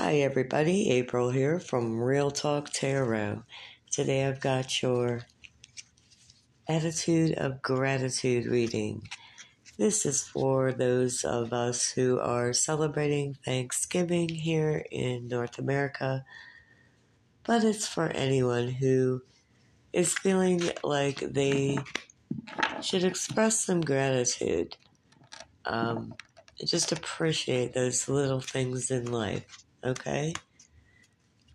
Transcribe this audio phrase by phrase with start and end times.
[0.00, 0.90] Hi, everybody.
[0.92, 3.42] April here from Real Talk Tarot.
[3.90, 5.22] Today I've got your
[6.68, 9.08] attitude of gratitude reading.
[9.76, 16.24] This is for those of us who are celebrating Thanksgiving here in North America,
[17.42, 19.22] but it's for anyone who
[19.92, 21.76] is feeling like they
[22.80, 24.76] should express some gratitude.
[25.64, 26.14] Um,
[26.64, 30.34] just appreciate those little things in life, okay?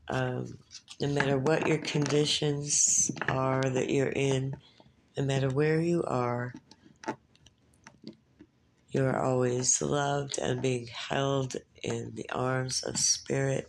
[0.10, 0.48] Um,
[1.00, 4.56] no matter what your conditions are that you're in,
[5.18, 6.54] no matter where you are,
[8.90, 13.68] you are always loved and being held in the arms of spirit,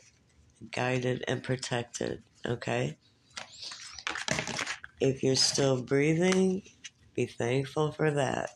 [0.71, 2.99] guided and protected, okay?
[5.01, 6.63] If you're still breathing,
[7.15, 8.51] be thankful for that.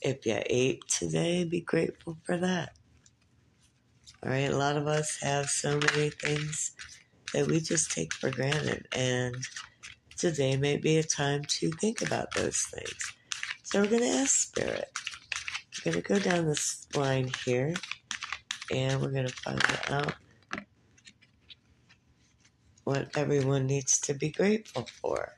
[0.00, 2.70] If you ate today, be grateful for that.
[4.22, 6.72] All right, a lot of us have so many things
[7.34, 9.34] that we just take for granted, and
[10.18, 13.12] today may be a time to think about those things.
[13.64, 14.88] So we're going to ask Spirit.
[15.86, 17.74] We're going to go down this line here,
[18.74, 20.14] and we're going to find out
[22.84, 25.32] what everyone needs to be grateful for.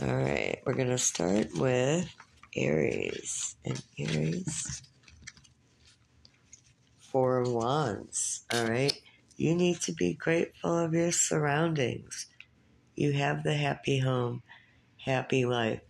[0.00, 2.08] All right, we're going to start with
[2.56, 3.56] Aries.
[3.64, 4.82] And Aries,
[6.98, 8.44] Four of Wands.
[8.52, 8.92] All right,
[9.36, 12.26] you need to be grateful of your surroundings.
[12.96, 14.42] You have the happy home,
[14.96, 15.80] happy life.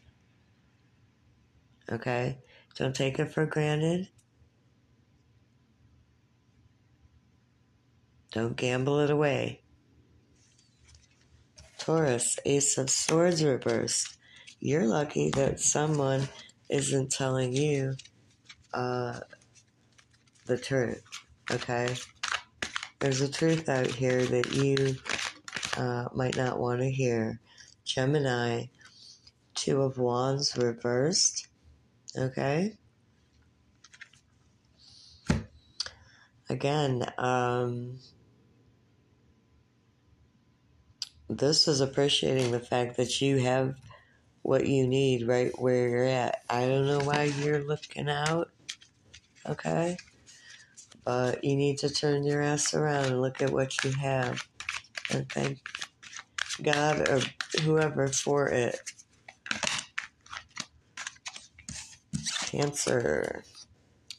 [1.90, 2.38] Okay,
[2.76, 4.08] don't take it for granted.
[8.30, 9.62] Don't gamble it away.
[11.78, 14.18] Taurus, Ace of Swords reversed.
[14.60, 16.28] You're lucky that someone
[16.68, 17.94] isn't telling you
[18.74, 19.20] uh,
[20.46, 21.02] the truth,
[21.50, 21.94] okay?
[22.98, 24.96] There's a truth out here that you
[25.76, 27.38] uh, might not want to hear.
[27.84, 28.64] Gemini,
[29.54, 31.46] Two of Wands reversed,
[32.16, 32.76] okay?
[36.50, 37.98] Again, um,
[41.28, 43.76] this is appreciating the fact that you have
[44.48, 46.40] what you need right where you're at.
[46.48, 48.48] I don't know why you're looking out,
[49.46, 49.98] okay?
[51.04, 54.42] But you need to turn your ass around and look at what you have
[55.12, 55.58] and thank
[56.62, 57.20] God or
[57.60, 58.80] whoever for it.
[62.46, 63.44] Cancer,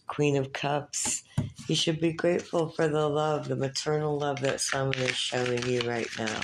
[0.06, 1.24] Queen of Cups.
[1.68, 5.82] You should be grateful for the love, the maternal love that someone is showing you
[5.90, 6.40] right now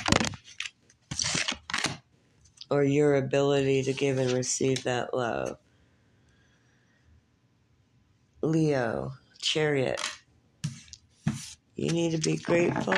[2.69, 5.57] or your ability to give and receive that love.
[8.41, 10.01] Leo, Chariot.
[11.75, 12.93] You need to be grateful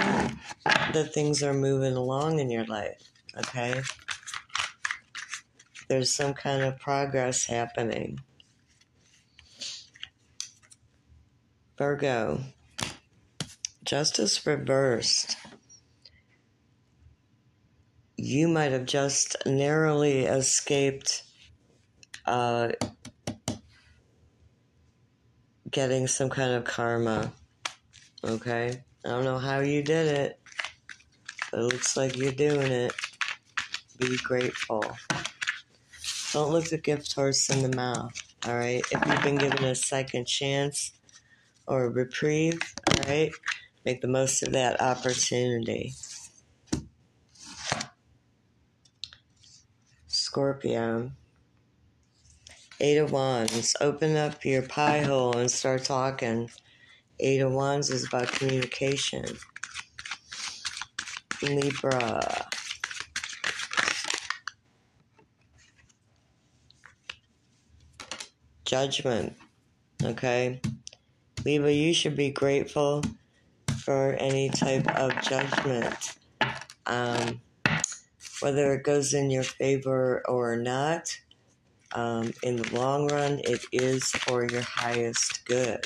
[0.66, 3.02] that things are moving along in your life,
[3.38, 3.82] okay?
[5.88, 8.20] There's some kind of progress happening.
[11.78, 12.42] Virgo,
[13.84, 15.38] Justice reversed
[18.18, 21.24] you might have just narrowly escaped
[22.26, 22.70] uh,
[25.70, 27.32] getting some kind of karma.
[28.24, 28.82] Okay?
[29.06, 30.40] I don't know how you did it,
[31.52, 32.94] but it looks like you're doing it.
[34.00, 34.84] Be grateful.
[36.34, 38.14] Don't look the gift horse in the mouth,
[38.46, 38.84] alright?
[38.92, 40.92] If you've been given a second chance
[41.68, 43.32] or a reprieve, alright?
[43.86, 45.94] Make the most of that opportunity.
[50.38, 51.10] Scorpio.
[52.80, 53.76] Eight of Wands.
[53.82, 56.52] Open up your pie hole and start talking.
[57.20, 59.26] Eight of Wands is about communication.
[61.42, 62.48] Libra.
[68.64, 69.36] Judgment.
[70.04, 70.62] Okay?
[71.44, 73.02] Libra, you should be grateful
[73.80, 76.14] for any type of judgment.
[76.86, 77.42] Um,
[78.42, 81.10] whether it goes in your favor or not,
[81.94, 85.84] um, in the long run, it is for your highest good.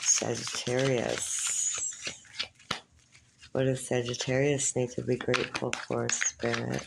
[0.00, 1.76] Sagittarius.
[3.52, 6.86] What does Sagittarius need to be grateful for, Spirit?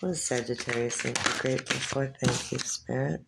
[0.00, 2.06] What does Sagittarius to be grateful for?
[2.20, 3.22] Thank you, Spirit.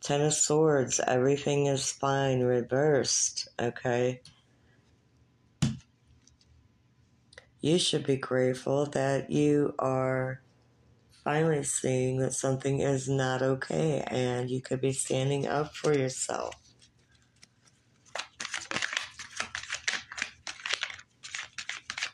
[0.00, 4.20] Ten of Swords, everything is fine, reversed, okay?
[7.60, 10.42] You should be grateful that you are
[11.24, 16.54] finally seeing that something is not okay and you could be standing up for yourself.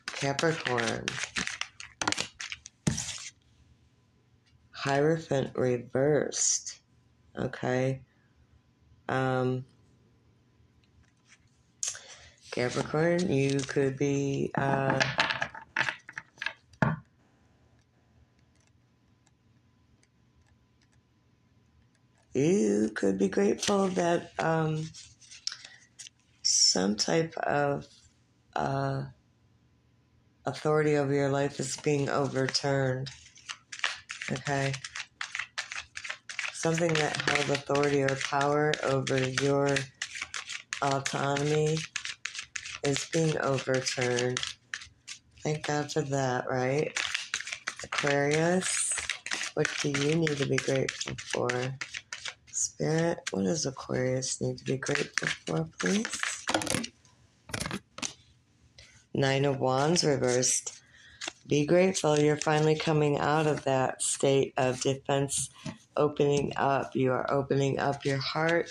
[0.07, 1.05] Capricorn.
[4.83, 6.81] Hierophant reversed.
[7.39, 8.03] Okay.
[9.09, 9.65] Um,
[12.51, 15.01] Capricorn, you could be uh,
[22.35, 24.85] you could be grateful that um,
[26.43, 27.87] some type of
[28.57, 29.05] uh,
[30.45, 33.11] authority over your life is being overturned.
[34.31, 34.73] Okay?
[36.53, 39.77] Something that held authority or power over your
[40.81, 41.79] autonomy
[42.85, 44.41] is being overturned.
[45.43, 46.97] Thank God for that, right?
[47.83, 48.93] Aquarius,
[49.55, 51.49] what do you need to be grateful for?
[52.53, 56.45] Spirit, what does Aquarius need to be grateful for, please?
[59.15, 60.82] Nine of Wands reversed.
[61.49, 65.51] Be grateful you're finally coming out of that state of defense,
[65.97, 66.97] opening up.
[66.97, 68.71] You are opening up your heart.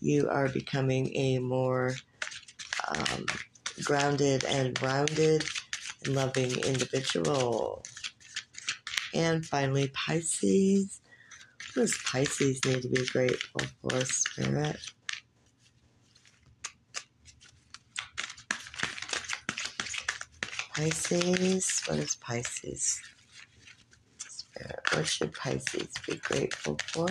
[0.00, 1.94] You are becoming a more
[2.88, 3.26] um,
[3.84, 5.44] grounded and rounded
[6.04, 7.84] and loving individual.
[9.14, 11.00] And finally, Pisces.
[11.74, 14.78] What does Pisces need to be grateful for, Spirit?
[20.80, 23.02] Pisces, what is Pisces?
[24.18, 27.06] Spirit, what should Pisces be grateful for?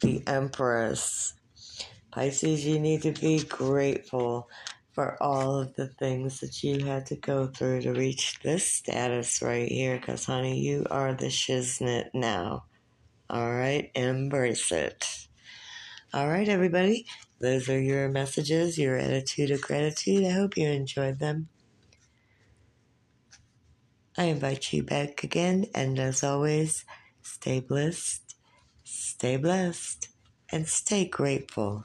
[0.00, 1.34] The Empress.
[2.12, 4.48] Pisces, you need to be grateful
[4.92, 9.40] for all of the things that you had to go through to reach this status
[9.40, 12.64] right here, because, honey, you are the shiznit now.
[13.28, 15.06] All right, embrace it.
[16.12, 17.06] All right, everybody,
[17.38, 20.24] those are your messages, your attitude of gratitude.
[20.24, 21.48] I hope you enjoyed them.
[24.18, 26.84] I invite you back again, and as always,
[27.22, 28.34] stay blessed,
[28.82, 30.08] stay blessed,
[30.50, 31.84] and stay grateful.